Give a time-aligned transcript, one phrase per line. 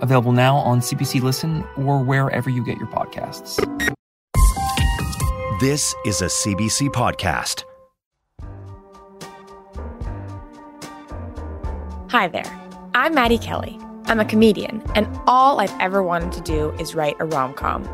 [0.00, 3.56] available now on CBC Listen or wherever you get your podcasts.
[5.60, 7.64] This is a CBC podcast.
[12.10, 12.60] Hi there.
[12.94, 13.78] I'm Maddy Kelly.
[14.06, 17.84] I'm a comedian, and all I've ever wanted to do is write a rom com.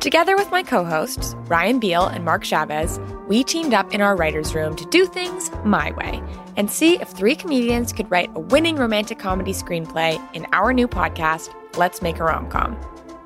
[0.00, 4.14] Together with my co hosts, Ryan Beil and Mark Chavez, we teamed up in our
[4.14, 6.22] writer's room to do things my way
[6.56, 10.86] and see if three comedians could write a winning romantic comedy screenplay in our new
[10.86, 12.76] podcast, Let's Make a Rom Com.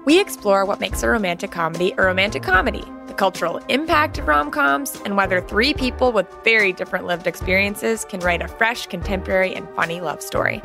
[0.04, 4.50] We explore what makes a romantic comedy a romantic comedy, the cultural impact of rom
[4.50, 9.54] coms, and whether three people with very different lived experiences can write a fresh, contemporary,
[9.54, 10.62] and funny love story.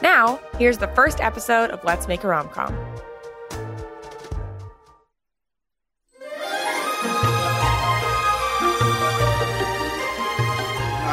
[0.00, 2.74] Now, here's the first episode of Let's Make a Rom Com.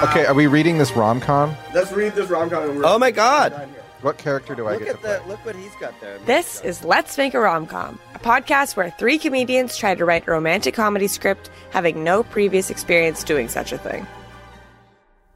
[0.10, 1.56] Okay, are we reading this rom com?
[1.74, 2.82] Let's read this rom com.
[2.84, 3.54] Oh my god!
[4.02, 5.20] What character do I Look get to at play?
[5.20, 6.18] the look what he's got there.
[6.20, 10.28] This is Let's Make a Rom Com, a podcast where three comedians try to write
[10.28, 14.08] a romantic comedy script having no previous experience doing such a thing.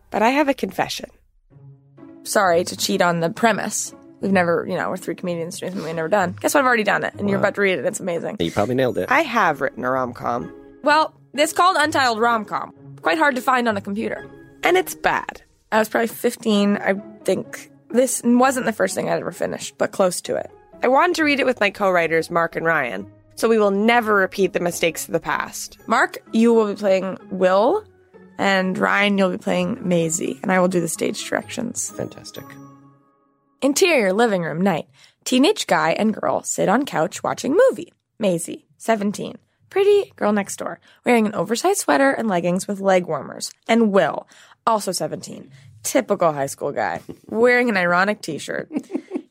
[0.09, 1.09] But I have a confession.
[2.23, 3.93] Sorry to cheat on the premise.
[4.21, 6.35] We've never, you know, we're three comedians doing something we've never done.
[6.39, 6.61] Guess what?
[6.61, 7.85] I've already done it, and you're about to read it.
[7.85, 8.37] It's amazing.
[8.39, 9.11] You probably nailed it.
[9.11, 10.51] I have written a rom com.
[10.83, 12.73] Well, it's called Untitled Rom Com.
[13.01, 14.25] Quite hard to find on a computer.
[14.63, 15.41] And it's bad.
[15.71, 17.69] I was probably 15, I think.
[17.89, 20.49] This wasn't the first thing I'd ever finished, but close to it.
[20.81, 23.71] I wanted to read it with my co writers, Mark and Ryan, so we will
[23.71, 25.77] never repeat the mistakes of the past.
[25.87, 27.85] Mark, you will be playing Will,
[28.37, 31.91] and Ryan, you'll be playing Maisie, and I will do the stage directions.
[31.91, 32.45] Fantastic.
[33.61, 34.87] Interior living room night.
[35.23, 37.93] Teenage guy and girl sit on couch watching movie.
[38.19, 39.37] Maisie, 17.
[39.69, 43.51] Pretty girl next door, wearing an oversized sweater and leggings with leg warmers.
[43.67, 44.27] And Will,
[44.65, 45.51] also 17.
[45.83, 48.69] Typical high school guy, wearing an ironic t-shirt.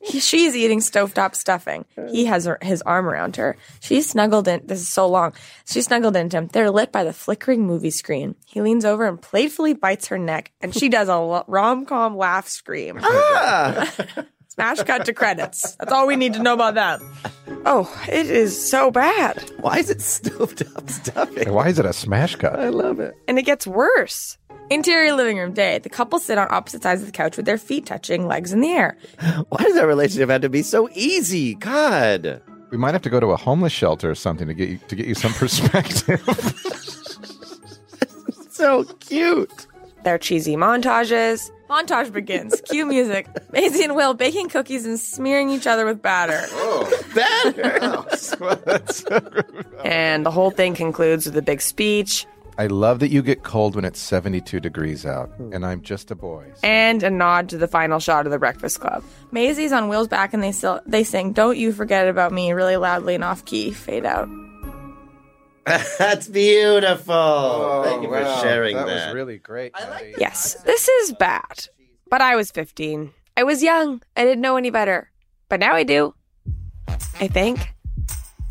[0.05, 1.85] She's eating stovetop stuffing.
[2.11, 3.55] He has her, his arm around her.
[3.79, 4.61] She's snuggled in.
[4.65, 5.33] This is so long.
[5.65, 6.47] She's snuggled into him.
[6.47, 8.35] They're lit by the flickering movie screen.
[8.45, 12.47] He leans over and playfully bites her neck, and she does a rom com laugh
[12.47, 12.99] scream.
[13.01, 13.91] Ah!
[14.49, 15.75] Smash cut to credits.
[15.77, 17.01] That's all we need to know about that.
[17.65, 19.41] Oh, it is so bad.
[19.61, 21.51] Why is it stovetop stuffing?
[21.51, 22.59] Why is it a smash cut?
[22.59, 23.15] I love it.
[23.27, 24.37] And it gets worse.
[24.69, 25.77] Interior living room day.
[25.79, 28.61] The couple sit on opposite sides of the couch with their feet touching, legs in
[28.61, 28.97] the air.
[29.49, 31.55] Why does that relationship have to be so easy?
[31.55, 32.41] God.
[32.71, 34.95] We might have to go to a homeless shelter or something to get you to
[34.95, 36.21] get you some perspective.
[38.53, 39.67] So cute.
[40.03, 41.49] Their cheesy montages.
[41.69, 42.61] Montage begins.
[42.69, 43.27] Cue music.
[43.51, 46.39] Maisie and Will baking cookies and smearing each other with batter.
[46.51, 47.79] Oh, Better.
[49.83, 52.25] And the whole thing concludes with a big speech
[52.57, 55.53] I love that you get cold when it's 72 degrees out, hmm.
[55.53, 56.51] and I'm just a boy.
[56.63, 59.03] and a nod to the final shot of the Breakfast Club.
[59.31, 62.77] Maisie's on Will's back and they still they sing "Don't You Forget About Me" really
[62.77, 63.71] loudly and off key.
[63.71, 64.29] Fade out.
[65.65, 67.13] That's beautiful.
[67.15, 68.85] Oh, Thank you for sharing that.
[68.85, 69.07] that.
[69.07, 69.73] was really great.
[69.73, 70.13] Maddy.
[70.17, 71.67] Yes, this is bad.
[72.09, 73.11] But I was 15.
[73.37, 74.01] I was young.
[74.17, 75.09] I didn't know any better.
[75.49, 76.13] But now I do.
[76.87, 77.73] I think.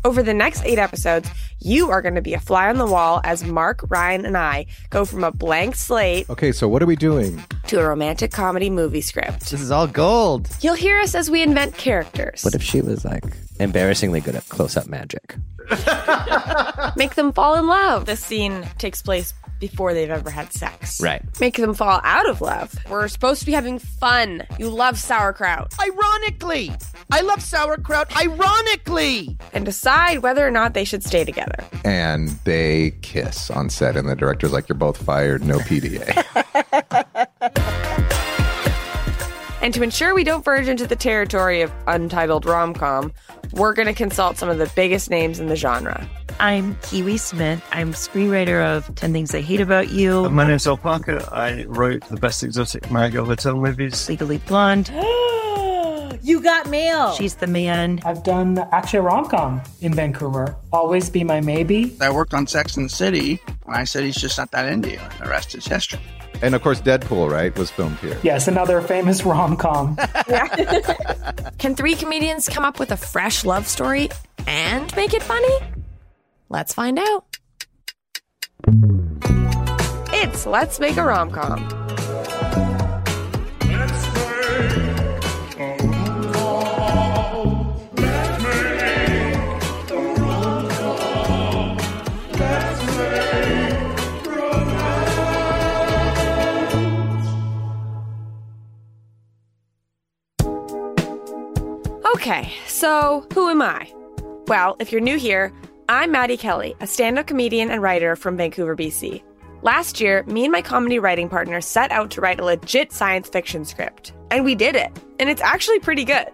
[0.03, 1.29] Over the next eight episodes,
[1.63, 4.65] you are going to be a fly on the wall as Mark, Ryan, and I
[4.89, 7.41] go from a blank slate Okay, so what are we doing?
[7.67, 9.49] to a romantic comedy movie script.
[9.49, 10.49] This is all gold.
[10.61, 13.23] You'll hear us as we invent characters, What if she was like
[13.59, 15.35] embarrassingly good at close up magic?
[16.95, 18.05] make them fall in love.
[18.05, 19.33] This scene takes place
[19.69, 20.99] before they've ever had sex.
[20.99, 21.23] Right.
[21.39, 22.75] Make them fall out of love.
[22.89, 24.43] We're supposed to be having fun.
[24.59, 25.73] You love sauerkraut.
[25.81, 26.69] Ironically,
[27.09, 28.13] I love sauerkraut.
[28.17, 31.63] Ironically, And decide whether or not they should stay together.
[31.85, 35.45] And they kiss on set, and the director's like, "You're both fired.
[35.45, 36.11] No PDA."
[39.63, 43.13] And to ensure we don't verge into the territory of untitled rom com,
[43.53, 46.05] we're going to consult some of the biggest names in the genre.
[46.39, 47.63] I'm Kiwi Smith.
[47.71, 51.21] I'm screenwriter of 10 Things I Hate About You, My name's Ol Parker.
[51.31, 54.09] I wrote the best exotic Marigold Hotel movies.
[54.09, 54.91] Legally Blonde.
[56.25, 57.11] You got mail.
[57.15, 57.99] She's the man.
[58.05, 60.55] I've done actually a rom com in Vancouver.
[60.71, 61.97] Always Be My Maybe.
[61.99, 64.89] I worked on Sex and the City, and I said he's just not that into
[64.91, 64.99] you.
[64.99, 65.99] And the rest is history.
[66.41, 68.17] and of course, Deadpool, right, was filmed here.
[68.23, 69.97] Yes, another famous rom com.
[71.57, 74.09] Can three comedians come up with a fresh love story
[74.47, 75.59] and make it funny?
[76.53, 77.25] Let's find out.
[80.13, 81.67] It's Let's Make a Rom Com.
[102.15, 103.91] Okay, so who am I?
[104.45, 105.51] Well, if you're new here,
[105.89, 109.21] I'm Maddy Kelly, a stand up comedian and writer from Vancouver, BC.
[109.63, 113.27] Last year, me and my comedy writing partner set out to write a legit science
[113.27, 114.13] fiction script.
[114.31, 114.91] And we did it.
[115.19, 116.27] And it's actually pretty good.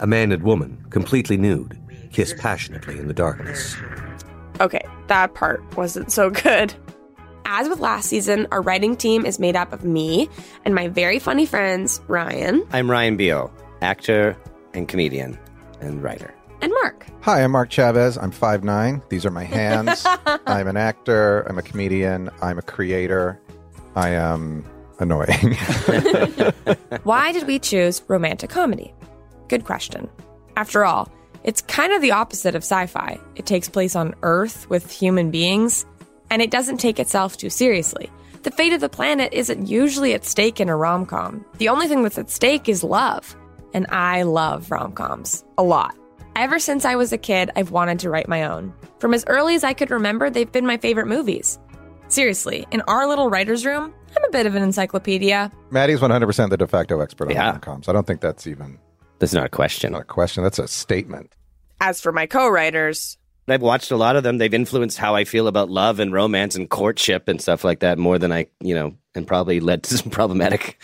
[0.00, 1.78] A man and woman, completely nude,
[2.12, 3.76] kiss passionately in the darkness.
[4.58, 6.72] Okay, that part wasn't so good.
[7.44, 10.30] As with last season, our writing team is made up of me
[10.64, 13.52] and my very funny friends, Ryan I'm Ryan Beil,
[13.82, 14.34] actor
[14.72, 15.38] and comedian
[15.82, 16.34] and writer.
[16.60, 17.06] And Mark.
[17.22, 18.16] Hi, I'm Mark Chavez.
[18.16, 19.08] I'm 5'9.
[19.08, 20.04] These are my hands.
[20.46, 21.42] I'm an actor.
[21.42, 22.30] I'm a comedian.
[22.42, 23.40] I'm a creator.
[23.94, 24.64] I am
[24.98, 25.56] annoying.
[27.02, 28.94] Why did we choose romantic comedy?
[29.48, 30.08] Good question.
[30.56, 31.10] After all,
[31.42, 33.18] it's kind of the opposite of sci fi.
[33.34, 35.86] It takes place on Earth with human beings,
[36.30, 38.10] and it doesn't take itself too seriously.
[38.42, 41.44] The fate of the planet isn't usually at stake in a rom com.
[41.58, 43.36] The only thing that's at stake is love.
[43.72, 45.94] And I love rom coms a lot.
[46.36, 48.72] Ever since I was a kid, I've wanted to write my own.
[48.98, 51.58] From as early as I could remember, they've been my favorite movies.
[52.08, 55.50] Seriously, in our little writer's room, I'm a bit of an encyclopedia.
[55.70, 57.50] Maddy's 100% the de facto expert on Yeah.
[57.50, 57.88] rom-coms.
[57.88, 58.78] I don't think that's even
[59.18, 59.92] That's not a question.
[59.92, 60.42] not a question.
[60.42, 61.34] That's a statement.
[61.80, 63.16] As for my co writers,
[63.48, 64.38] I've watched a lot of them.
[64.38, 67.98] They've influenced how I feel about love and romance and courtship and stuff like that
[67.98, 70.80] more than I, you know, and probably led to some problematic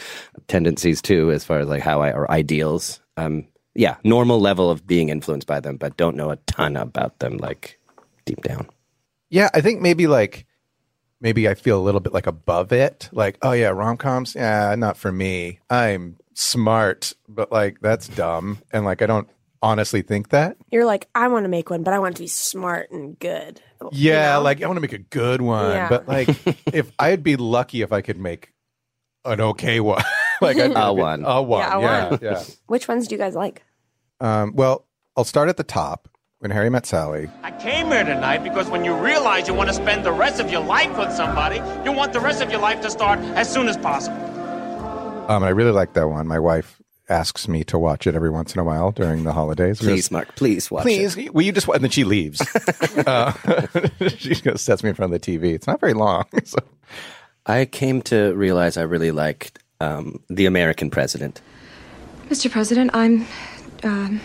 [0.49, 3.01] tendencies too, as far as like how I or ideals.
[3.17, 7.19] Um, yeah, normal level of being influenced by them, but don't know a ton about
[7.19, 7.79] them, like
[8.25, 8.69] deep down.
[9.31, 10.47] Yeah, I think maybe like
[11.21, 13.09] maybe I feel a little bit like above it.
[13.13, 15.61] Like, oh yeah, rom coms, yeah, not for me.
[15.71, 18.59] I'm smart, but like that's dumb.
[18.73, 19.29] And like I don't
[19.63, 20.57] honestly think that.
[20.71, 23.19] you're like, I want to make one, but I want it to be smart and
[23.19, 23.61] good.
[23.93, 25.71] Yeah, like I want to make a good one.
[25.73, 25.89] Yeah.
[25.89, 26.29] But like
[26.73, 28.53] if I'd be lucky if I could make
[29.25, 30.03] an okay one.
[30.41, 31.25] like I'd A one.
[31.25, 31.61] A one.
[31.61, 32.19] Yeah, a Yeah, one.
[32.23, 32.45] yeah.
[32.67, 33.63] Which ones do you guys like?
[34.21, 34.87] Um, well,
[35.17, 36.09] I'll start at the top.
[36.41, 39.75] When Harry met Sally, I came here tonight because when you realize you want to
[39.75, 42.83] spend the rest of your life with somebody, you want the rest of your life
[42.83, 44.19] to start as soon as possible.
[45.31, 46.27] um, I really like that one.
[46.27, 49.81] My wife asks me to watch it every once in a while during the holidays.
[49.81, 51.33] We Please, just- Mark, please watch please, it.
[51.33, 51.67] will you just?
[51.69, 52.43] And then she leaves.
[53.07, 53.33] uh,
[54.09, 55.55] she just sets me in front of the TV.
[55.55, 56.27] It's not very long.
[56.45, 56.59] So.
[57.47, 61.41] I came to realize I really liked um, the American president.
[62.29, 62.51] Mr.
[62.51, 63.27] President, I'm.
[63.87, 64.21] Um,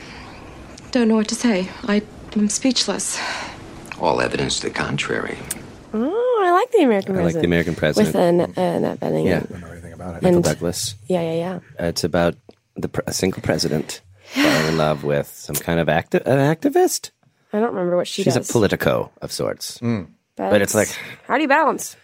[0.92, 1.70] don't know what to say.
[1.84, 2.02] I,
[2.36, 3.20] I'm speechless.
[4.00, 5.38] All evidence to the contrary.
[5.94, 7.22] Oh, I like the American president.
[7.22, 8.16] I like the American president.
[8.16, 9.26] With an, Annette Bening.
[9.26, 9.44] Yeah.
[9.50, 9.62] and-
[10.00, 10.96] Michael And- Douglas.
[11.08, 11.56] yeah, yeah, yeah.
[11.80, 12.36] Uh, It's about
[12.76, 17.12] the pre- a single president falling in love with some kind of acti- an activist.
[17.54, 18.50] I don't remember what she She's does.
[18.50, 19.78] a politico of sorts.
[19.80, 20.08] Mm.
[20.38, 20.88] But it's like
[21.28, 21.96] how do you balance?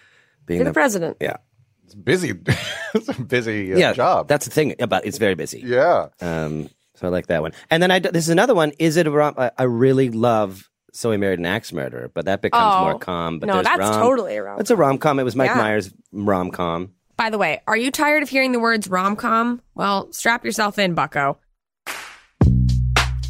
[0.45, 1.17] being You're the a- president.
[1.19, 1.37] Yeah.
[1.85, 2.33] It's busy.
[2.93, 4.27] it's a busy uh, yeah, job.
[4.27, 5.61] That's the thing about it's very busy.
[5.65, 6.09] Yeah.
[6.21, 7.53] Um, so I like that one.
[7.71, 8.73] And then I this is another one.
[8.79, 9.33] Is it a rom?
[9.37, 12.99] I, I really love So He Married an Axe Murderer, but that becomes Oh, more
[12.99, 13.39] calm.
[13.39, 14.59] But no, that's rom- totally a rom.
[14.59, 15.19] It's a rom com.
[15.19, 15.57] It was Mike Yeah.
[15.57, 16.91] Myers rom com.
[17.15, 19.61] By the way, are you tired of hearing the words rom com?
[19.75, 21.37] Well, strap yourself in, bucko.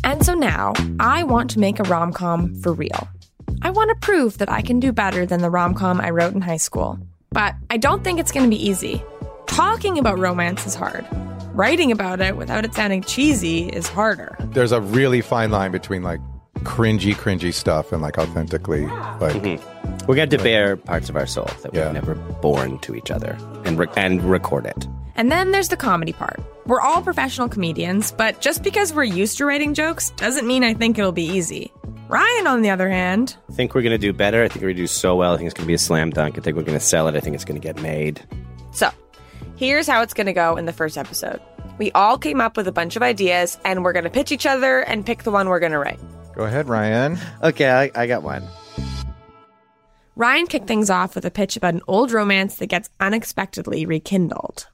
[0.04, 3.08] And so now, I want to make a rom com for real.
[3.62, 6.34] I want to prove that I can do better than the rom com I wrote
[6.34, 7.00] in high school.
[7.32, 9.04] But I don't think it's going to be easy.
[9.48, 11.06] Talking about romance is hard.
[11.58, 14.38] Writing about it without it sounding cheesy is harder.
[14.40, 16.20] There's a really fine line between like
[16.60, 19.42] cringy, cringy stuff and like authentically like.
[19.42, 20.06] Mm-hmm.
[20.06, 23.36] We're going to bare parts of our soul that we've never born to each other
[23.66, 24.88] and re- and record it.
[25.16, 26.40] And then there's the comedy part.
[26.68, 30.76] We're all professional comedians, but just because we're used to writing jokes doesn't mean I
[30.76, 31.72] think it'll be easy.
[32.08, 34.44] Ryan, on the other hand, I think we're going to do better.
[34.44, 35.34] I think we're going to do so well.
[35.34, 36.38] I think it's going to be a slam dunk.
[36.38, 37.16] I think we're going to sell it.
[37.16, 38.22] I think it's going to get made.
[38.74, 38.92] So,
[39.58, 41.42] here's how it's going to go in the first episode.
[41.78, 44.46] We all came up with a bunch of ideas, and we're going to pitch each
[44.46, 46.00] other and pick the one we're going to write.
[46.36, 47.18] Go ahead, Ryan.
[47.44, 48.44] Okay, I, I got one.
[50.16, 54.68] Ryan kicked things off with a pitch about an old romance that gets unexpectedly rekindled.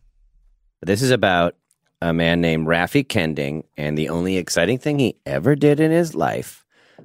[0.82, 1.56] This is about
[2.02, 6.16] a man named Rafi Kending, and the only exciting thing he ever did in his
[6.16, 6.63] life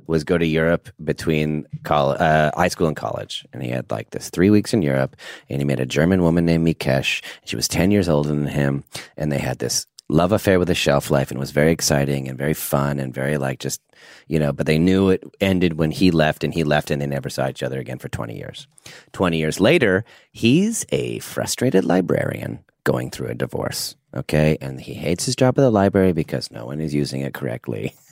[0.08, 3.46] was go to Europe between col- uh, high school and college.
[3.52, 5.14] And he had like this three weeks in Europe,
[5.48, 7.22] and he met a German woman named Mikesh.
[7.44, 8.84] She was 10 years older than him,
[9.16, 12.28] and they had this love affair with a shelf life and it was very exciting
[12.28, 13.82] and very fun and very like just
[14.26, 14.52] you know.
[14.52, 17.48] But they knew it ended when he left, and he left, and they never saw
[17.48, 18.66] each other again for twenty years.
[19.12, 23.96] Twenty years later, he's a frustrated librarian going through a divorce.
[24.14, 27.34] Okay, and he hates his job at the library because no one is using it
[27.34, 27.94] correctly.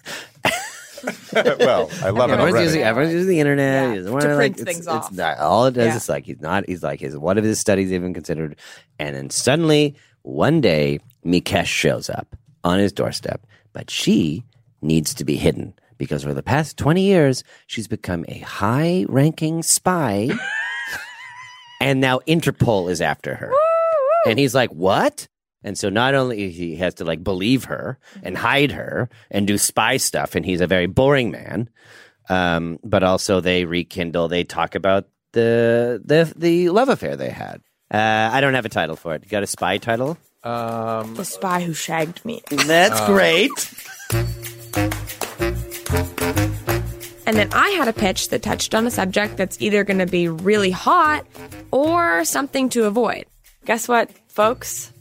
[1.33, 3.97] well, I love it everyone's using, everyone's using the internet.
[3.97, 5.09] Yeah, He to print like, things it's, off.
[5.09, 5.97] It's not, all it does Yeah.
[5.97, 6.67] is like he's not.
[6.69, 8.57] He's like his what of his studies even considered?
[8.99, 14.45] And then suddenly one day Mikesh shows up on his doorstep, but she
[14.83, 20.29] needs to be hidden because for the past twenty years she's become a high-ranking spy,
[21.81, 23.53] and now Interpol is after her.
[24.27, 25.29] And he's like, "What?"
[25.67, 29.59] And so not only he has to like believe her and hide her and do
[29.59, 31.69] spy stuff, and he's a very boring man,
[32.29, 34.29] um, but also they rekindle.
[34.29, 37.61] They talk about the the the love affair they had.
[37.91, 39.25] Uh, I don't have a title for it.
[39.25, 40.17] You got a spy title?
[40.45, 42.43] Um, The spy who shagged me.
[42.49, 43.51] That's Uh, great.
[47.27, 50.07] And then I had a pitch that touched on a subject that's either going to
[50.07, 51.27] be really hot
[51.73, 53.27] or something to avoid.
[53.65, 54.93] Guess what, folks?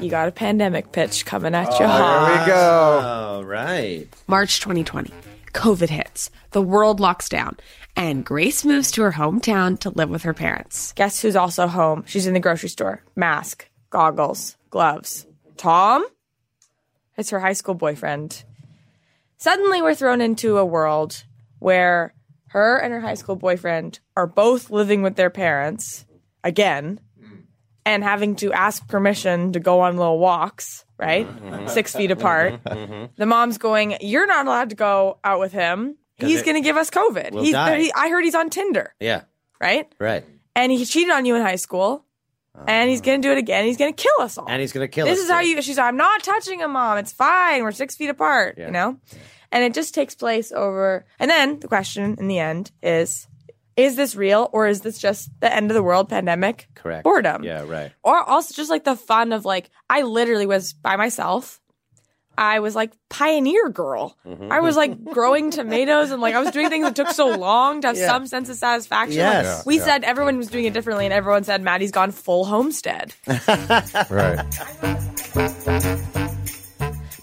[0.00, 2.26] You got a pandemic pitch coming at oh, you hot.
[2.26, 2.46] There we ah.
[2.46, 3.08] go.
[3.08, 4.06] All right.
[4.26, 5.10] March 2020.
[5.52, 6.30] COVID hits.
[6.50, 7.56] The world locks down.
[7.96, 10.92] And Grace moves to her hometown to live with her parents.
[10.92, 12.04] Guess who's also home?
[12.06, 13.02] She's in the grocery store.
[13.16, 15.26] Mask, goggles, gloves.
[15.56, 16.06] Tom?
[17.16, 18.44] It's her high school boyfriend.
[19.38, 21.24] Suddenly, we're thrown into a world
[21.58, 22.12] where
[22.48, 26.04] her and her high school boyfriend are both living with their parents
[26.44, 27.00] again
[27.86, 31.26] and having to ask permission to go on little walks, right?
[31.26, 31.48] Mm-hmm.
[31.48, 31.68] Mm-hmm.
[31.68, 32.62] Six feet apart.
[32.64, 33.04] Mm-hmm.
[33.16, 35.96] The mom's going, You're not allowed to go out with him.
[36.16, 37.32] He's going to give us COVID.
[37.32, 39.22] We'll he's, die." he- I heard he's on Tinder, Yeah.
[39.60, 39.90] right?
[40.00, 40.24] Right.
[40.54, 42.04] And he cheated on you in high school.
[42.66, 43.04] And he's oh.
[43.04, 43.66] going to do it again.
[43.66, 44.48] He's going to kill us all.
[44.48, 46.72] And he's gonna kill This us This is how you, she's, I'm not touching him,
[46.72, 46.96] mom.
[46.96, 47.62] It's fine.
[47.62, 48.66] We're six feet apart, Yeah.
[48.66, 48.98] you know?
[49.52, 51.04] And it just takes place over.
[51.18, 53.28] And then the question in the end is,
[53.76, 56.68] is this real or is this just the end of the world pandemic?
[56.74, 57.04] Correct.
[57.04, 57.44] Boredom.
[57.44, 57.64] Yeah.
[57.64, 57.92] Right.
[58.02, 61.60] Or also just like the fun of like, I literally was by myself.
[62.38, 64.14] I was like pioneer girl.
[64.26, 64.52] Mm-hmm.
[64.52, 67.80] I was like growing tomatoes and like I was doing things that took so long
[67.80, 68.06] to have Yeah.
[68.08, 69.16] some sense of satisfaction.
[69.16, 69.44] Yes.
[69.46, 69.84] Like, Yeah, we yeah.
[69.84, 73.14] said everyone was doing it differently and everyone said Maddy's gone full homestead.
[74.10, 74.44] Right.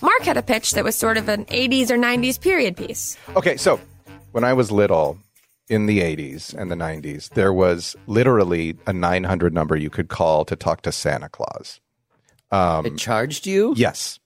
[0.01, 3.17] Mark had a pitch that was sort of an 80s or 90s period piece.
[3.35, 3.79] Okay, so
[4.31, 5.17] when I was little
[5.69, 10.45] in the 80s and the 90s, there was literally a 900 number you could call
[10.45, 11.79] to talk to Santa Claus.
[12.51, 13.73] Um, It charged you.
[13.75, 14.19] Yes.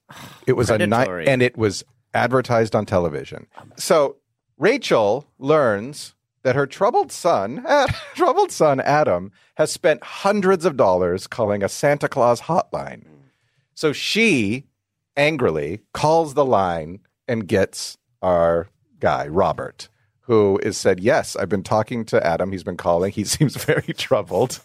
[0.46, 3.46] It was a night, and it was advertised on television.
[3.76, 4.16] So
[4.58, 7.64] Rachel learns that her troubled son,
[8.14, 13.04] troubled son Adam, has spent hundreds of dollars calling a Santa Claus hotline.
[13.74, 14.64] So she
[15.16, 18.68] angrily calls the line and gets our
[19.00, 19.88] guy Robert,
[20.28, 22.52] who is said, "Yes, I've been talking to Adam.
[22.52, 23.10] He's been calling.
[23.10, 24.60] He seems very troubled."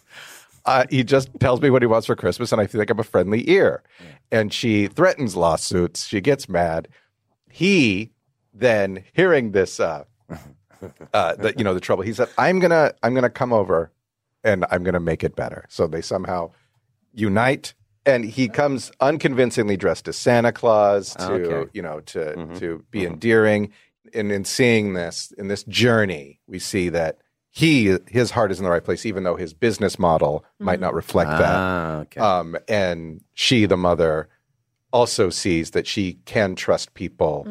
[0.66, 3.00] uh, he just tells me what he wants for Christmas, and I feel like I'm
[3.00, 3.82] a friendly ear.
[4.30, 6.06] And she threatens lawsuits.
[6.06, 6.86] She gets mad.
[7.50, 8.12] He
[8.52, 10.04] then, hearing this, uh,
[11.12, 13.90] uh, the, you know, the trouble, he said, "I'm gonna, I'm gonna come over,
[14.44, 16.50] and I'm gonna make it better." So they somehow
[17.14, 21.70] unite, and he comes unconvincingly dressed as Santa Claus to, Okay.
[21.72, 23.72] you know, to to be endearing.
[24.12, 27.18] And in seeing this, in this journey, we see that
[27.50, 30.92] he his heart is in the right place, even though his business model might not
[30.94, 32.00] reflect Ah, that.
[32.02, 32.20] okay.
[32.20, 34.28] Um, and she, the mother,
[34.92, 37.44] also sees that she can trust people.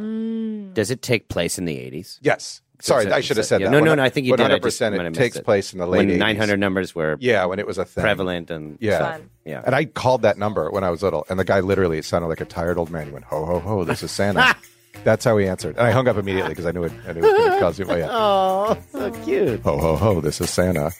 [0.73, 2.19] Does it take place in the eighties?
[2.21, 2.61] Yes.
[2.81, 3.71] Sorry, I should have said yeah, that.
[3.71, 4.03] No, no, no.
[4.03, 6.17] I think you 100% just might have it missed takes place in the late when
[6.19, 8.01] nine hundred numbers were Yeah, when it was a thing.
[8.01, 8.97] prevalent and Yeah.
[8.97, 9.21] stuff.
[9.45, 9.61] yeah.
[9.65, 12.27] And I called that number when I was little, and the guy literally it sounded
[12.27, 13.05] like a tired old man.
[13.05, 13.85] He went, "Ho ho ho!
[13.85, 14.53] This is Santa."
[15.03, 16.91] That's how he answered, and I hung up immediately because I knew it.
[17.07, 17.85] I knew it was going to cause me.
[17.89, 18.07] Oh, yeah.
[18.11, 19.59] Oh, so cute.
[19.61, 20.21] Ho ho ho!
[20.21, 20.91] This is Santa.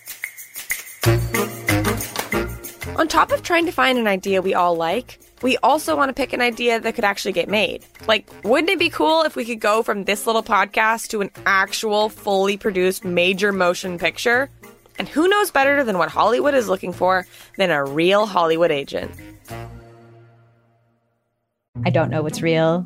[2.97, 6.13] On top of trying to find an idea we all like, we also want to
[6.13, 7.85] pick an idea that could actually get made.
[8.07, 11.31] Like, wouldn't it be cool if we could go from this little podcast to an
[11.45, 14.49] actual, fully produced major motion picture?
[14.99, 17.25] And who knows better than what Hollywood is looking for
[17.57, 19.11] than a real Hollywood agent?
[21.85, 22.85] I don't know what's real.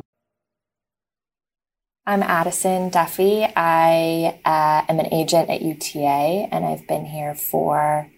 [2.05, 3.43] I'm Addison Duffy.
[3.55, 8.09] I uh, am an agent at UTA, and I've been here for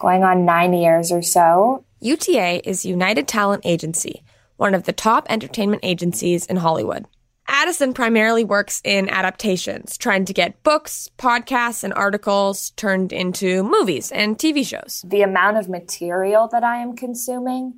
[0.00, 1.84] going on nine years or so.
[2.00, 4.24] UTA is United Talent Agency,
[4.56, 7.06] one of the top entertainment agencies in Hollywood.
[7.46, 14.10] Addison primarily works in adaptations, trying to get books, podcasts, and articles turned into movies
[14.10, 15.04] and TV shows.
[15.06, 17.74] The amount of material that I am consuming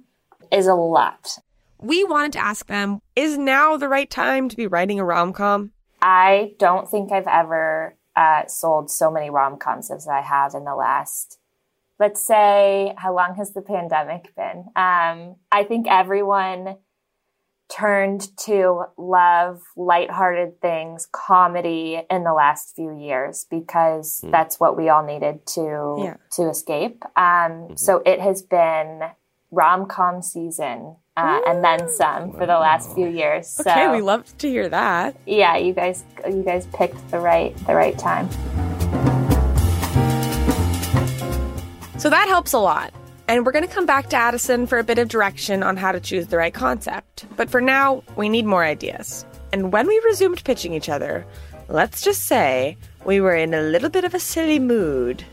[0.50, 1.40] is a lot.
[1.78, 5.32] We wanted to ask them is now the right time to be writing a rom
[5.32, 5.72] com?
[6.02, 10.64] I don't think I've ever uh, sold so many rom coms as I have in
[10.64, 11.38] the last,
[11.98, 14.64] let's say, how long has the pandemic been?
[14.76, 16.76] Um, I think everyone
[17.68, 24.30] turned to love lighthearted things, comedy in the last few years because Hmm.
[24.30, 26.16] that's what we all needed to Yeah.
[26.32, 27.04] to escape.
[27.16, 29.02] Um, So it has been
[29.50, 33.58] rom com season uh, and then some for the last few years.
[33.60, 35.16] Okay, we love to hear that.
[35.26, 38.28] yeah, you guys you guys picked the right the right time.
[41.98, 42.92] So that helps a lot.
[43.28, 45.90] And we're going to come back to Addison for a bit of direction on how
[45.90, 47.26] to choose the right concept.
[47.36, 49.26] But for now, we need more ideas.
[49.52, 51.26] And when we resumed pitching each other,
[51.68, 55.24] let's just say we were in a little bit of a silly mood.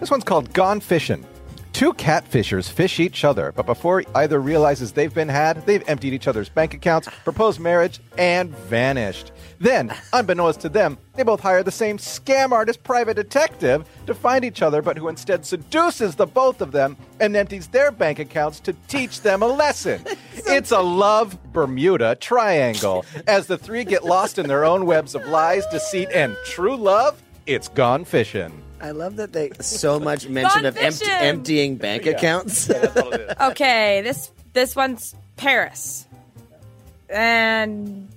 [0.00, 1.24] This one's called Gone Fishing.
[1.72, 6.26] Two catfishers fish each other, but before either realizes they've been had, they've emptied each
[6.26, 9.32] other's bank accounts, proposed marriage, and vanished.
[9.60, 14.44] Then, unbeknownst to them, they both hire the same scam artist private detective to find
[14.44, 18.60] each other, but who instead seduces the both of them and empties their bank accounts
[18.60, 20.04] to teach them a lesson.
[20.34, 23.04] it's a love Bermuda triangle.
[23.26, 27.22] As the three get lost in their own webs of lies, deceit, and true love,
[27.46, 28.62] it's gone fishing.
[28.80, 31.12] I love that they so much mention of empty, fishing!
[31.14, 32.70] emptying bank accounts.
[33.40, 36.06] Okay, this this one's Paris.
[37.08, 38.08] And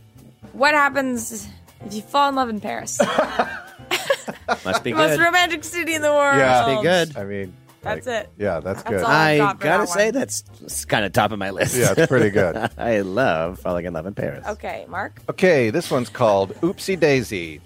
[0.53, 1.48] what happens
[1.86, 3.00] if you fall in love in Paris?
[4.65, 5.24] Must be the most good.
[5.24, 6.38] romantic city in the world.
[6.38, 6.62] Yeah.
[6.67, 7.17] Must be good.
[7.17, 8.29] I mean, That's it.
[8.38, 9.03] yeah, that's That's good.
[9.03, 10.13] all I've I got for gotta that say one.
[10.13, 11.76] that's kind of top of my list.
[11.76, 12.56] Yeah, it's pretty good.
[12.78, 14.45] I love falling in love in Paris.
[14.47, 15.19] Okay, Mark.
[15.30, 17.62] Okay, this one's called Oopsie Daisy.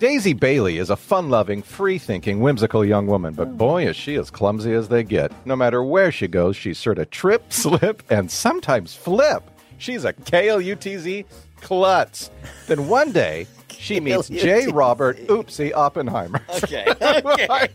[0.00, 4.14] Daisy Bailey is a fun loving, free thinking, whimsical young woman, but boy, is she
[4.16, 5.30] as clumsy as they get.
[5.44, 9.42] No matter where she goes, she's sort of trip, slip, and sometimes flip.
[9.76, 11.26] She's a KLUTZ
[11.60, 12.30] klutz.
[12.66, 13.46] Then one day,
[13.78, 14.68] she meets J.
[14.68, 16.40] Robert Oopsie Oppenheimer.
[16.62, 16.86] Okay.
[17.00, 17.68] okay.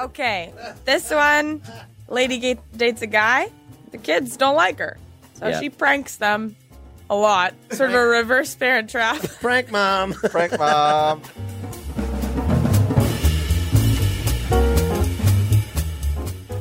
[0.00, 0.52] Okay,
[0.86, 1.60] this one,
[2.08, 3.50] lady ga- dates a guy.
[3.90, 4.96] The kids don't like her,
[5.34, 5.60] so Yeah.
[5.60, 6.56] she pranks them
[7.10, 7.54] a lot.
[7.70, 9.20] Sort of a reverse parent trap.
[9.40, 10.12] Prank mom.
[10.12, 11.22] Prank mom.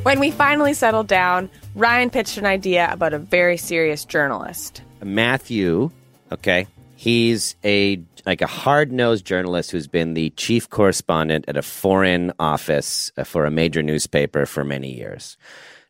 [0.04, 4.82] When we finally settled down, Ryan pitched an idea about a very serious journalist.
[5.04, 5.92] Matthew,
[6.32, 12.34] okay, he's a like a hard-nosed journalist who's been the chief correspondent at a foreign
[12.40, 15.38] office uh, for a major newspaper for many years.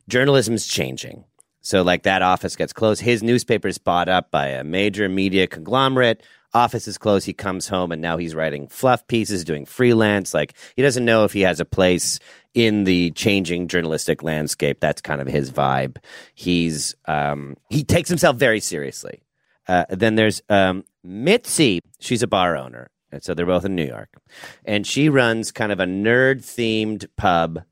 [0.08, 1.24] Journalism's changing.
[1.68, 5.46] So like that office gets closed, his newspaper is bought up by a major media
[5.46, 6.22] conglomerate.
[6.54, 10.32] Office is closed, he comes home and now he's writing fluff pieces, doing freelance.
[10.32, 12.20] Like he doesn't know if he has a place
[12.54, 14.80] in the changing journalistic landscape.
[14.80, 15.98] That's kind of his vibe.
[16.34, 19.20] He's um, he takes himself very seriously.
[19.66, 21.80] Uh, then there's um, Mitzi.
[22.00, 22.88] She's a bar owner.
[23.12, 24.18] And so they're both in New York.
[24.64, 27.62] And she runs kind of a nerd themed pub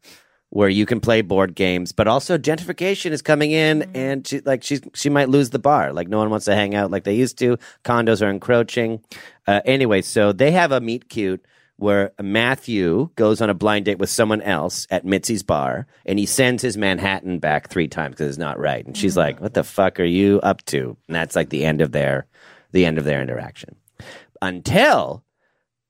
[0.56, 4.62] where you can play board games, but also gentrification is coming in and she like
[4.62, 5.92] she's she might lose the bar.
[5.92, 7.58] Like no one wants to hang out like they used to.
[7.84, 9.02] Condos are encroaching.
[9.46, 11.44] Uh, anyway, so they have a meet cute
[11.76, 16.24] where Matthew goes on a blind date with someone else at Mitzi's bar and he
[16.24, 18.86] sends his Manhattan back three times because it's not right.
[18.86, 20.96] And she's like, What the fuck are you up to?
[21.06, 22.24] And that's like the end of their
[22.72, 23.76] the end of their interaction.
[24.40, 25.22] Until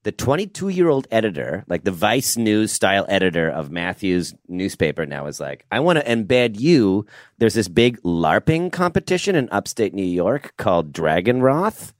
[0.06, 5.26] the 22 year old editor, like the Vice News style editor of Matthew's newspaper now
[5.26, 7.06] is like, I want to embed you.
[7.38, 11.92] There's this big LARPing competition in upstate New York called Dragon Roth.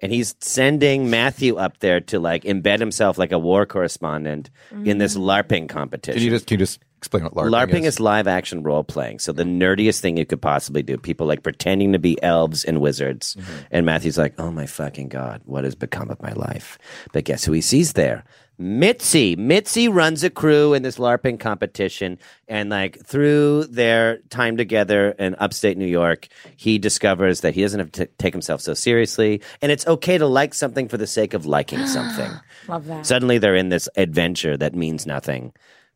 [0.00, 4.50] And he's sending Matthew up there to like embed himself like a war correspondent
[4.84, 5.22] in this mm.
[5.22, 6.18] LARPing competition.
[6.18, 9.18] Can you just can you just explain what LARPing, LARPing is live action role playing.
[9.18, 10.96] So the nerdiest thing you could possibly do.
[10.96, 13.36] People like pretending to be elves and wizards.
[13.36, 13.52] Mm-hmm.
[13.70, 16.78] And Matthew's like, oh my fucking God, what has become of my life?
[17.12, 18.24] But guess who he sees there?
[18.56, 19.34] Mitzi.
[19.36, 22.18] Mitzi runs a crew in this LARPing competition.
[22.48, 27.80] And like through their time together in upstate New York, he discovers that he doesn't
[27.80, 29.42] have to take himself so seriously.
[29.60, 32.30] And it's okay to like something for the sake of liking something.
[32.68, 33.06] Love that.
[33.06, 35.52] Suddenly they're in this adventure that means nothing.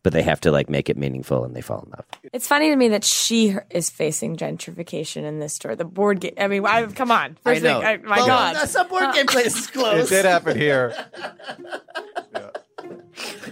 [0.09, 2.07] But they have to like make it meaningful and they fall in love.
[2.33, 5.75] It's funny to me that she is facing gentrification in this story.
[5.75, 6.33] The board game.
[6.39, 7.37] I mean, I, come on.
[7.45, 7.81] First know.
[7.81, 8.57] Thing, I, my Well, God.
[8.57, 10.11] that's some board game places close.
[10.11, 10.95] It did happen here.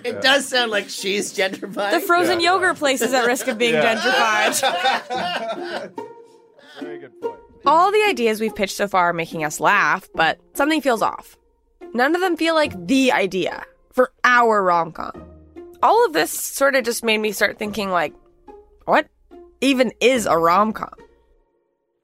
[0.02, 1.90] It does sound like she's gentrified.
[1.90, 3.96] The frozen yogurt place is at risk of being Yeah.
[4.00, 5.92] gentrified.
[7.66, 11.36] All the ideas we've pitched so far are making us laugh, but something feels off.
[11.92, 15.22] None of them feel like the idea for our rom com.
[15.82, 18.14] All of this sort of just made me start thinking, like,
[18.84, 19.08] what
[19.60, 20.94] even is a rom com?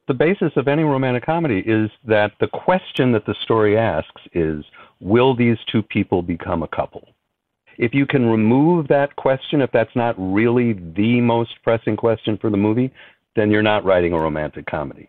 [0.09, 4.65] the basis of any romantic comedy is that the question that the story asks is
[5.01, 7.09] will these two people become a couple
[7.79, 12.51] if you can remove that question if that's not really the most pressing question for
[12.51, 12.93] the movie
[13.37, 15.09] then you're not writing a romantic comedy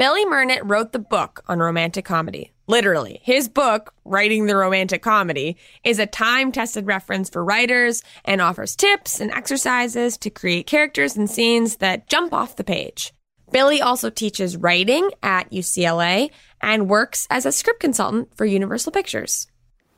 [0.00, 2.52] Billy Mernit wrote the book on romantic comedy.
[2.66, 8.40] Literally, his book, Writing the Romantic Comedy, is a time tested reference for writers and
[8.40, 13.12] offers tips and exercises to create characters and scenes that jump off the page.
[13.52, 16.30] Billy also teaches writing at UCLA
[16.62, 19.48] and works as a script consultant for Universal Pictures.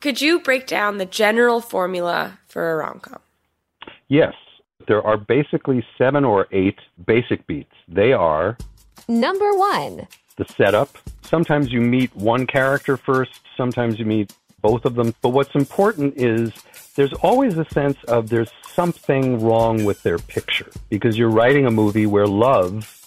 [0.01, 3.21] Could you break down the general formula for a rom com?
[4.09, 4.35] yes
[4.89, 8.57] there are basically seven or eight basic beats they are
[9.09, 10.07] Number one.
[10.37, 10.97] the setup.
[11.23, 15.15] Sometimes you meet one character first, sometimes you meet both of them.
[15.23, 16.53] But what's important is
[16.95, 21.71] there's always a sense of there's something wrong with their picture because you're writing a
[21.71, 22.99] movie where love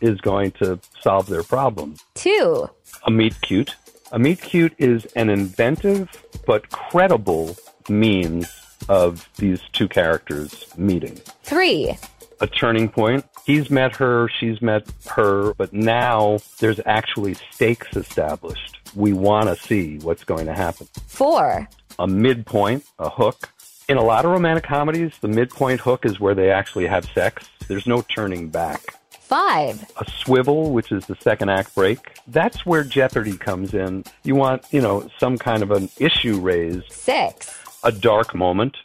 [0.00, 1.96] is going to solve their problem.
[2.14, 2.68] Two.
[3.06, 3.76] A meet cute.
[4.12, 6.08] A meet cute is an inventive
[6.46, 7.56] but credible
[7.88, 8.46] means
[8.88, 11.96] of these two characters meeting Three.
[12.40, 13.24] A turning point.
[13.44, 18.78] He's met her, she's met her, but now there's actually stakes established.
[18.94, 20.88] We want to see what's going to happen.
[21.06, 21.68] Four.
[21.98, 23.50] A midpoint, a hook.
[23.88, 27.48] In a lot of romantic comedies, the midpoint hook is where they actually have sex.
[27.68, 28.96] There's no turning back.
[29.10, 29.88] Five.
[29.96, 31.98] A swivel, which is the second act break.
[32.26, 34.04] That's where jeopardy comes in.
[34.24, 36.90] You want, you know, some kind of an issue raised.
[36.90, 37.56] Six.
[37.84, 38.76] A dark moment,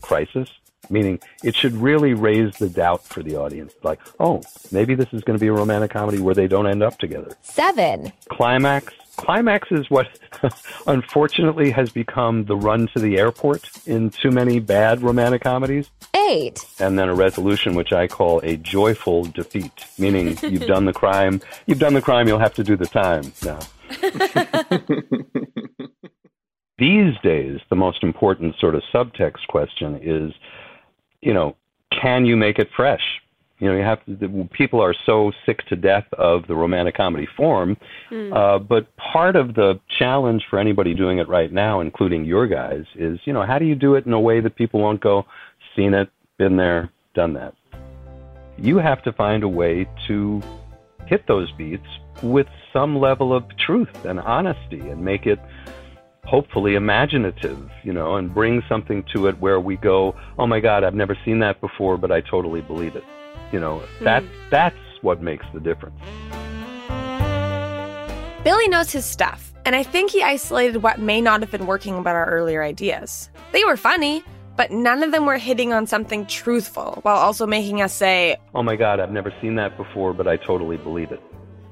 [0.00, 0.48] crisis,
[0.88, 3.74] meaning it should really raise the doubt for the audience.
[3.82, 6.82] Like, oh, maybe this is going to be a romantic comedy where they don't end
[6.82, 7.36] up together.
[7.42, 8.12] Seven.
[8.28, 8.92] Climax.
[9.16, 10.06] Climax is what
[10.86, 15.90] unfortunately has become the run to the airport in too many bad romantic comedies.
[16.28, 16.64] Eight.
[16.78, 21.42] And then a resolution, which I call a joyful defeat, meaning you've done the crime,
[21.66, 23.58] you've done the crime, you'll have to do the time now.
[26.78, 30.32] These days, the most important sort of subtext question is,
[31.22, 31.56] you know,
[31.90, 33.02] can you make it fresh?
[33.58, 36.96] You know, you have to, the, people are so sick to death of the romantic
[36.96, 37.76] comedy form.
[38.08, 38.32] Hmm.
[38.32, 42.84] Uh, but part of the challenge for anybody doing it right now, including your guys,
[42.94, 45.26] is, you know, how do you do it in a way that people won't go,
[45.76, 47.54] seen it, been there, done that?
[48.56, 50.42] You have to find a way to
[51.06, 51.86] hit those beats
[52.22, 55.38] with some level of truth and honesty and make it
[56.24, 60.84] hopefully imaginative, you know, and bring something to it where we go, oh my God,
[60.84, 63.04] I've never seen that before, but I totally believe it.
[63.52, 64.04] You know, hmm.
[64.04, 65.98] that that's what makes the difference.
[68.44, 71.98] Billy knows his stuff, and I think he isolated what may not have been working
[71.98, 73.28] about our earlier ideas.
[73.52, 74.24] They were funny,
[74.56, 78.62] but none of them were hitting on something truthful while also making us say, Oh
[78.62, 81.20] my God, I've never seen that before, but I totally believe it.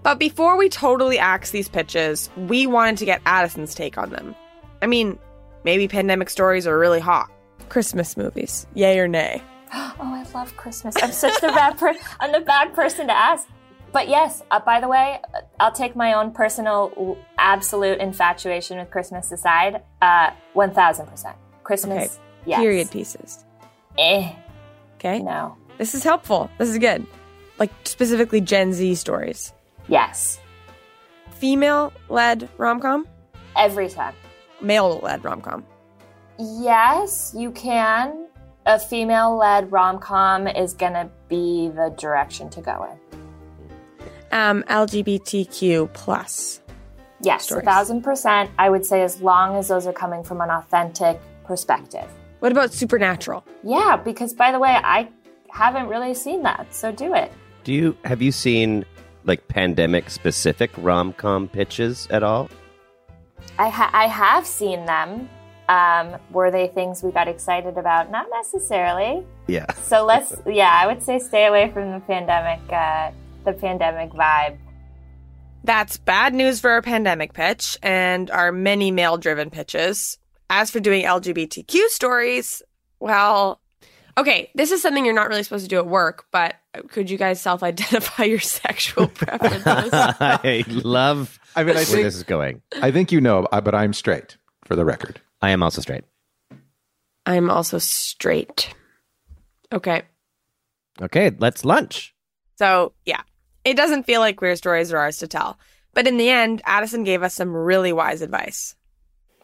[0.02, 4.34] But before we totally axe these pitches, we wanted to get Addison's take on them.
[4.80, 5.18] I mean,
[5.64, 7.30] maybe pandemic stories are really hot.
[7.68, 9.42] Christmas movies, yay or nay?
[10.00, 10.94] Oh, I love Christmas.
[11.02, 13.46] I'm such the bad per- I'm the bad person to ask.
[13.92, 18.90] But yes, uh, by the way, uh, I'll take my own personal absolute infatuation with
[18.90, 19.82] Christmas aside.
[20.00, 21.36] Uh, one thousand percent.
[21.64, 22.04] Christmas.
[22.04, 22.60] Okay, Yes.
[22.60, 23.44] period pieces.
[23.98, 24.32] Eh.
[24.94, 25.18] Okay.
[25.18, 25.56] No.
[25.78, 26.48] This is helpful.
[26.58, 27.04] This is good.
[27.58, 29.52] Like specifically Gen Z stories.
[29.88, 30.38] Yes.
[31.30, 33.06] Female led rom com?
[33.56, 34.14] Every time.
[34.60, 35.64] Male led rom com.
[36.38, 38.26] Yes, you can.
[38.66, 42.98] A female led rom com is gonna be the direction to go in.
[44.30, 46.60] Um, LGBTQ plus.
[47.22, 47.62] Yes, Stories.
[47.62, 48.50] a thousand percent.
[48.58, 52.06] I would say as long as those are coming from an authentic perspective.
[52.40, 53.44] What about supernatural?
[53.64, 55.08] Yeah, because by the way, I
[55.50, 57.32] haven't really seen that, so do it.
[57.64, 58.84] Do you have you seen
[59.28, 62.50] like pandemic specific rom com pitches at all?
[63.58, 65.28] I ha- I have seen them.
[65.68, 68.10] Um, were they things we got excited about?
[68.10, 69.24] Not necessarily.
[69.48, 69.70] Yeah.
[69.74, 73.12] So let's, yeah, I would say stay away from the pandemic, uh,
[73.44, 74.56] the pandemic vibe.
[75.64, 80.18] That's bad news for our pandemic pitch and our many male driven pitches.
[80.48, 82.62] As for doing LGBTQ stories,
[83.00, 83.60] well,
[84.18, 86.56] Okay, this is something you're not really supposed to do at work, but
[86.88, 89.90] could you guys self identify your sexual preferences?
[89.92, 91.38] I love.
[91.56, 92.62] I mean, I where think this is going.
[92.80, 95.20] I think you know, uh, but I'm straight for the record.
[95.40, 96.04] I am also straight.
[97.26, 98.74] I'm also straight.
[99.72, 100.02] Okay.
[101.00, 102.14] Okay, let's lunch.
[102.56, 103.22] So, yeah,
[103.64, 105.58] it doesn't feel like queer stories are ours to tell.
[105.94, 108.74] But in the end, Addison gave us some really wise advice.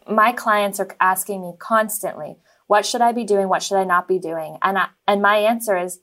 [0.09, 3.49] My clients are asking me constantly, what should I be doing?
[3.49, 4.59] What should I not be doing?
[4.62, 6.01] And I, and my answer is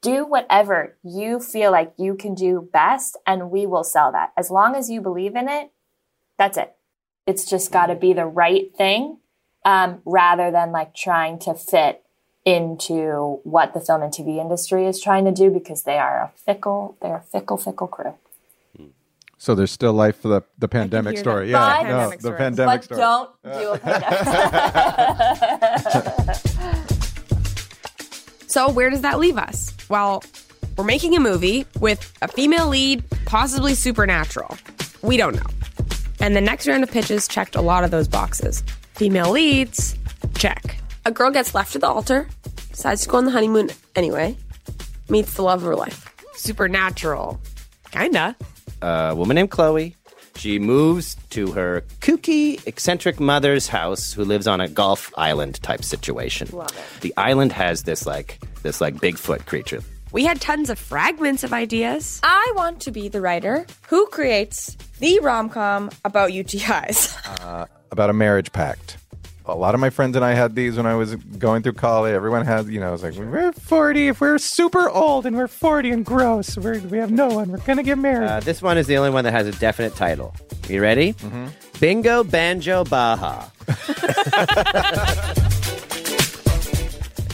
[0.00, 4.32] do whatever you feel like you can do best and we will sell that.
[4.36, 5.70] As long as you believe in it,
[6.38, 6.74] that's it.
[7.26, 9.18] It's just got to be the right thing
[9.64, 12.02] um, rather than like trying to fit
[12.44, 16.30] into what the film and TV industry is trying to do because they are a
[16.38, 18.14] fickle, they're a fickle, fickle crew.
[19.40, 21.52] So there's still life for the the pandemic story.
[21.52, 21.82] that.
[21.82, 23.00] Yeah, But- no, the pandemic but story.
[23.00, 23.78] don't do a
[26.18, 26.42] pandemic.
[28.48, 29.74] So, where does that leave us?
[29.90, 30.24] Well,
[30.76, 34.56] we're making a movie with a female lead, possibly supernatural.
[35.02, 35.46] We don't know.
[36.20, 38.62] And the next round of pitches checked a lot of those boxes.
[38.94, 39.96] Female leads,
[40.34, 40.78] check.
[41.04, 42.26] A girl gets left at the altar,
[42.70, 44.36] decides to go on the honeymoon anyway,
[45.08, 46.10] meets the love of her life.
[46.34, 47.40] Supernatural.
[47.90, 48.34] Kinda.
[48.80, 49.94] A woman named Chloe.
[50.38, 55.82] She moves to her kooky, eccentric mother's house, who lives on a Gulf island type
[55.82, 56.48] situation.
[56.52, 57.00] Love it.
[57.00, 59.82] The island has this like this like Bigfoot creature.
[60.12, 62.20] We had tons of fragments of ideas.
[62.22, 67.16] I want to be the writer who creates the rom com about UTIs.
[67.44, 68.96] Uh, about a marriage pact.
[69.48, 72.12] A lot of my friends and I had these when I was going through college.
[72.12, 74.08] Everyone had, you know, it was like, we're 40.
[74.08, 77.50] If we're super old and we're 40 and gross, we're, we have no one.
[77.50, 78.28] We're going to get married.
[78.28, 80.34] Uh, this one is the only one that has a definite title.
[80.68, 81.14] You ready?
[81.80, 83.46] Bingo Banjo Baja.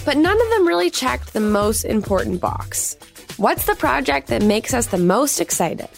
[0.04, 2.96] But none of them really checked the most important box.
[3.38, 5.88] What's the project that makes us the most excited?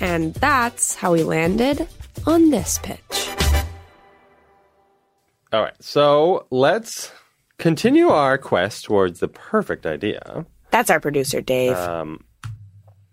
[0.00, 1.88] And that's how we landed
[2.26, 2.98] on this pitch.
[5.52, 7.10] All right, so let's
[7.58, 10.44] continue our quest towards the perfect idea.
[10.70, 11.74] That's our producer, Dave.
[11.76, 12.50] Um, I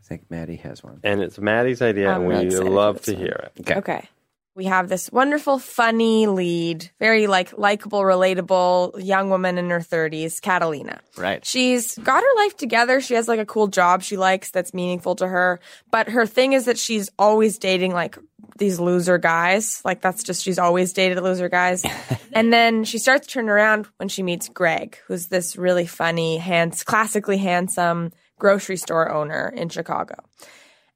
[0.04, 1.00] think Maddy has one.
[1.04, 3.22] and it's Maddy's idea, I'm and really we excited for love this to one.
[3.22, 3.72] hear it.
[3.78, 4.10] Okay.
[4.58, 10.42] We have this wonderful, funny lead, very like likable, relatable young woman in her 30s,
[10.42, 11.02] Catalina.
[11.18, 11.46] Right.
[11.46, 13.02] She's got her life together.
[13.02, 15.60] She has like a cool job she likes that's meaningful to her.
[15.92, 18.18] But her thing is that she's always dating like
[18.58, 19.82] these loser guys.
[19.84, 21.84] Like that's just, she's always dated loser guys.
[22.34, 26.84] and then she starts turning around when she meets Greg, who's this really funny, hands,
[26.84, 30.16] classically handsome grocery store owner in Chicago.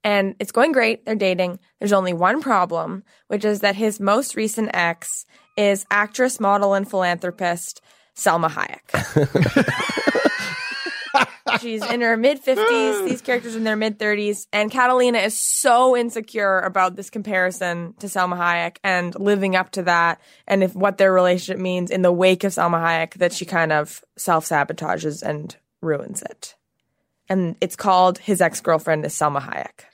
[0.02, 1.04] And it's going great.
[1.04, 1.58] They're dating.
[1.78, 6.88] There's only one problem, which is that his most recent ex is actress, model, and
[6.88, 7.82] philanthropist
[8.16, 10.26] Salma Hayek.
[11.60, 13.04] She's in her mid 50s.
[13.08, 14.46] These characters in their mid 30s.
[14.52, 19.82] And Catalina is so insecure about this comparison to Salma Hayek and living up to
[19.84, 23.44] that and if what their relationship means in the wake of Salma Hayek that she
[23.44, 26.54] kind of self sabotages and ruins it.
[27.28, 29.84] And it's called His Ex Girlfriend is Salma Hayek.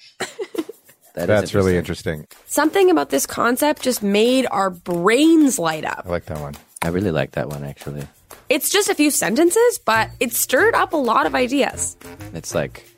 [1.16, 2.26] That is That's really interesting.
[2.44, 6.02] Something about this concept just made our brains light up.
[6.05, 6.55] I like that one.
[6.87, 8.07] I really like that one actually.
[8.49, 11.96] It's just a few sentences, but it stirred up a lot of ideas.
[12.33, 12.88] It's like,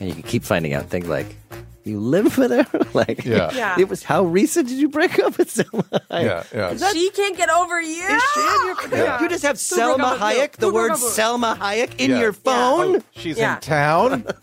[0.00, 1.36] and you can keep finding out things like,
[1.84, 2.66] you live with her?
[2.92, 3.52] like, Yeah.
[3.54, 3.76] Yeah.
[3.78, 6.52] it was how recent did you break up with Salma Hayek?
[6.52, 6.90] Yeah, yeah.
[6.92, 8.02] she can't get over you.
[8.90, 9.22] Yeah.
[9.22, 12.18] You just have Salma Hayek, the word Salma Hayek in Yeah.
[12.20, 12.96] your phone?
[12.96, 13.54] Oh, she's Yeah.
[13.54, 14.26] in town.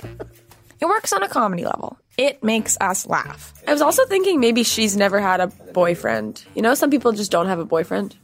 [0.80, 1.98] It works on a comedy level.
[2.20, 3.52] It makes us laugh.
[3.68, 6.46] I was also thinking maybe she's never had a boyfriend.
[6.54, 8.16] You know, some people just don't have a boyfriend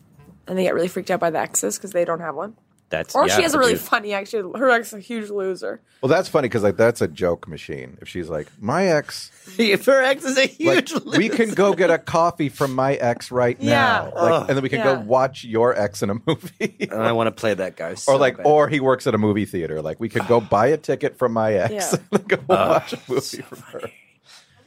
[0.48, 2.56] and they get really freaked out by the exes because they don't have one.
[2.90, 5.32] That's Or yeah, she has a really you- funny, actually, her ex is a huge
[5.32, 5.82] loser.
[6.02, 7.98] Well, that's funny because like that's a joke machine.
[8.02, 11.74] If she's like, my ex, if her ex is a like, huge we can go
[11.74, 14.12] get a coffee from my ex right Yeah.
[14.14, 14.96] now, like, and then we can Yeah.
[14.96, 16.88] go watch your ex in a movie.
[16.92, 17.96] And I want to play that guy.
[18.08, 18.46] or like, bad.
[18.46, 19.82] or he works at a movie theater.
[19.82, 22.00] Like, we could go buy a ticket from my ex Yeah.
[22.12, 23.90] and go watch a movie from her.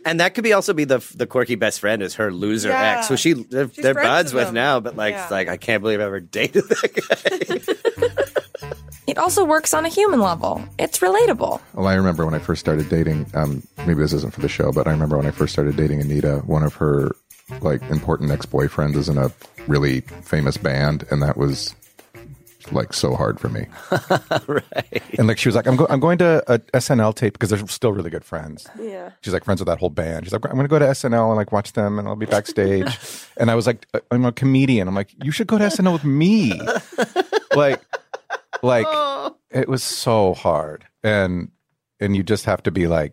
[0.06, 2.98] And that could be also be the the quirky best friend is her loser Yeah.
[2.98, 4.80] ex, who she they're, they're buds with with now.
[4.80, 5.22] But like, Yeah.
[5.24, 8.22] it's like I can't believe I ever dated that guy.
[9.06, 10.64] It also works on a human level.
[10.80, 11.60] It's relatable.
[11.74, 13.26] Well, I remember when I first started dating.
[13.34, 16.00] Um, maybe this isn't for the show, but I remember when I first started dating
[16.00, 16.42] Anita.
[16.44, 17.14] One of her
[17.60, 19.30] like important ex boyfriends is in a
[19.68, 21.72] really famous band, and that was
[22.72, 23.66] like so hard for me.
[24.46, 25.02] right.
[25.18, 27.66] And like she was like, I'm, go- I'm going to a SNL tape because they're
[27.68, 28.66] still really good friends.
[28.80, 29.10] Yeah.
[29.22, 30.26] She's like friends with that whole band.
[30.26, 32.26] She's like, I'm going to go to SNL and like watch them and I'll be
[32.26, 32.98] backstage.
[33.36, 34.88] and I was like, uh, I'm a comedian.
[34.88, 36.60] I'm like, you should go to SNL with me.
[37.54, 37.82] like,
[38.62, 39.36] Like oh.
[39.50, 41.50] it was so hard, and
[42.00, 43.12] and you just have to be like,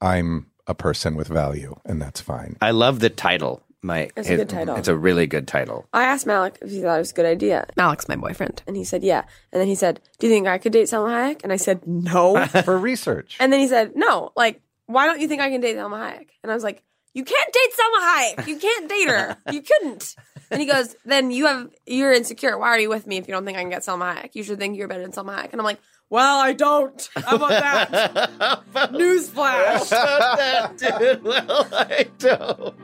[0.00, 2.56] I'm a person with value, and that's fine.
[2.60, 3.62] I love the title.
[3.82, 4.76] My It's a good title.
[4.76, 5.86] It's a really good title.
[5.92, 7.66] I asked Malik if he thought it was a good idea.
[7.76, 8.62] Malik's my boyfriend.
[8.66, 9.24] And he said, yeah.
[9.52, 11.40] And then he said, do you think I could date Salma Hayek?
[11.44, 12.44] And I said, no.
[12.64, 13.36] For research.
[13.40, 14.32] and then he said, no.
[14.36, 16.28] Like, why don't you think I can date Salma Hayek?
[16.42, 16.82] And I was like,
[17.14, 18.00] you can't date Salma
[18.44, 18.46] Hayek.
[18.48, 19.36] You can't date her.
[19.52, 20.14] You couldn't.
[20.50, 22.58] And he goes, then you have, you're insecure.
[22.58, 24.34] Why are you with me if you don't think I can get Salma Hayek?
[24.34, 25.52] You should think you're better than Salma Hayek.
[25.52, 27.08] And I'm like, well, I don't.
[27.14, 28.62] How about that?
[28.92, 29.88] Newsflash.
[29.90, 31.22] That, dude.
[31.22, 32.74] Well, I don't.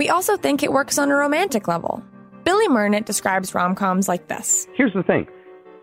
[0.00, 2.02] We also think it works on a romantic level.
[2.44, 4.66] Billy Mernit describes rom coms like this.
[4.72, 5.26] Here's the thing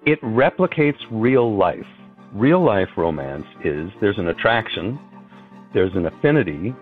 [0.08, 1.86] it replicates real life.
[2.34, 4.98] Real life romance is there's an attraction,
[5.76, 6.74] there's an affinity,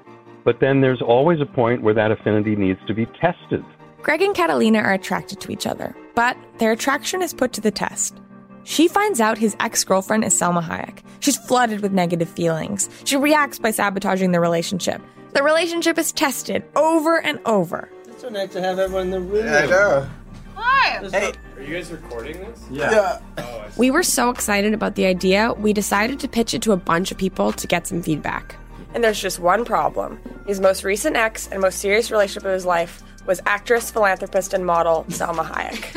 [0.45, 3.65] but then there's always a point where that affinity needs to be tested.
[4.01, 7.69] Greg and Catalina are attracted to each other, but their attraction is put to the
[7.69, 8.17] test.
[8.63, 10.99] She finds out his ex girlfriend is Salma Hayek.
[11.19, 12.89] She's flooded with negative feelings.
[13.03, 15.01] She reacts by sabotaging the relationship.
[15.35, 17.89] The relationship is tested over and over.
[18.07, 19.45] It's so nice to have everyone in the room.
[19.45, 20.09] I know.
[20.55, 21.09] Hi.
[21.09, 21.33] Hey.
[21.57, 22.65] Are you guys recording this?
[22.71, 23.19] Yeah.
[23.37, 26.77] Oh, we were so excited about the idea, we decided to pitch it to a
[26.77, 28.55] bunch of people to get some feedback.
[28.93, 30.21] And there's just one problem.
[30.47, 34.65] His most recent ex and most serious relationship of his life was actress, philanthropist, and
[34.65, 35.91] model Salma Hayek.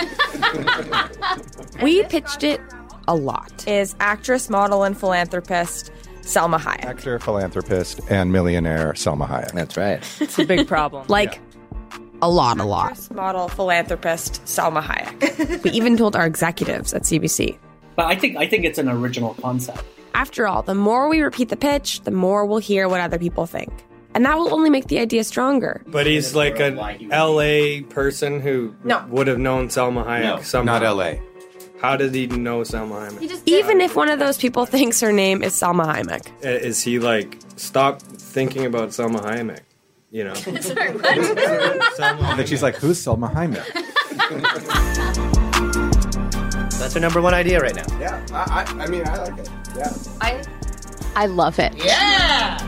[1.82, 2.60] we pitched it
[3.06, 3.68] a lot.
[3.68, 5.92] Is actress, model, and philanthropist
[6.28, 6.84] Salma Hayek.
[6.84, 9.52] Actor, philanthropist, and millionaire Salma Hayek.
[9.52, 10.02] That's right.
[10.20, 11.06] It's a big problem.
[11.18, 11.40] Like,
[12.20, 12.90] a lot, a lot.
[12.90, 15.62] Actress, model, philanthropist Salma Hayek.
[15.64, 17.56] we even told our executives at CBC.
[17.96, 19.82] But I think I think it's an original concept.
[20.14, 23.46] After all, the more we repeat the pitch, the more we'll hear what other people
[23.46, 23.72] think.
[24.14, 25.82] And that will only make the idea stronger.
[25.86, 29.04] But he's like an LA person who No.
[29.10, 30.78] would have known Salma Hayek No, somehow.
[30.80, 31.14] not LA.
[31.80, 33.42] How did he know Salma Hayek?
[33.46, 36.26] Even if one of those people thinks her name is Selma Hayek.
[36.44, 39.60] Uh, is he like, stop thinking about Salma Hayek?
[40.10, 40.34] You know?
[42.00, 43.64] And then she's like, "Who's Salma Hayek?"
[46.78, 47.84] That's her number one idea right now.
[47.98, 49.50] Yeah, I, I, I mean, I like it.
[49.76, 49.92] Yeah.
[50.20, 50.42] I
[51.14, 51.74] I love it.
[51.76, 52.58] Yeah.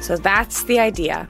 [0.00, 1.28] So that's the idea.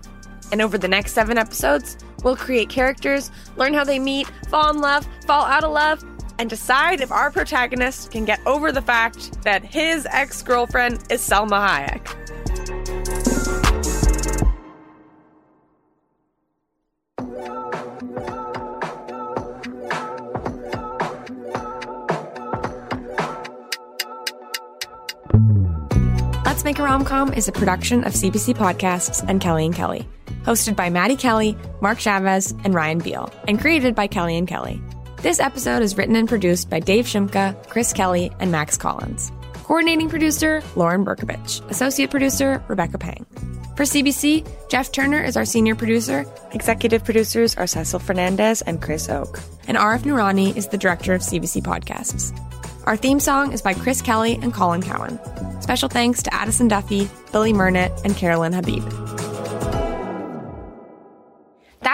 [0.53, 4.81] And over the next seven episodes, we'll create characters, learn how they meet, fall in
[4.81, 6.05] love, fall out of love,
[6.39, 11.27] and decide if our protagonist can get over the fact that his ex girlfriend is
[11.27, 12.27] Salma Hayek.
[26.45, 30.09] Let's Make a Rom-Com is a production of CBC Podcasts and Kelly and Kelly.
[30.47, 34.81] Hosted by Maddy Kelly, Mark Chavez, and Ryan Beil, and created by Kelly and Kelly.
[35.21, 39.33] This episode is written and produced by Dave Shumka, Chris Kelly, and Max Collins.
[39.65, 41.69] Coordinating producer, Lauren Berkovich.
[41.69, 43.27] Associate producer, Rebecca Pang.
[43.75, 46.25] For CBC, Jeff Turner is our senior producer.
[46.53, 49.41] Executive producers are Cecil Fernandez and Chris Oke.
[49.67, 52.33] And Arif Noorani is the director of CBC Podcasts.
[52.85, 55.19] Our theme song is by Chris Kelly and Colin Cowan.
[55.61, 58.85] Special thanks to Addison Duffy, Billy Mernit, and Carolyn Habib.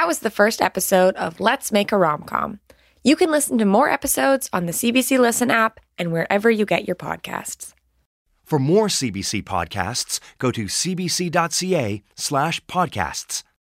[0.02, 2.58] That was the first episode of Let's Make a Rom-Com.
[3.04, 6.88] You can listen to more episodes on the CBC Listen app and wherever you get
[6.88, 7.72] your podcasts.
[8.42, 13.44] For more CBC podcasts, go to cbc.ca slash podcasts.